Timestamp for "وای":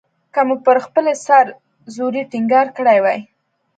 3.03-3.19